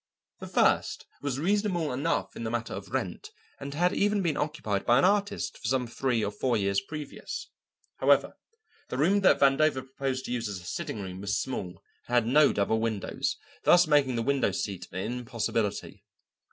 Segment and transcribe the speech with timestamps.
[0.39, 4.83] The first was reasonable enough in the matter of rent, and had even been occupied
[4.83, 7.51] by an artist for some three or four years previous.
[7.97, 8.33] However,
[8.89, 12.25] the room that Vandover proposed to use as a sitting room was small and had
[12.25, 16.03] no double windows, thus making the window seat an impossibility.